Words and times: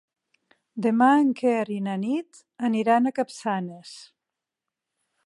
Demà 0.85 1.09
en 1.25 1.27
Quer 1.41 1.59
i 1.75 1.77
na 1.89 1.95
Nit 2.05 2.41
aniran 2.71 3.05
a 3.05 3.13
Capçanes. 3.21 3.95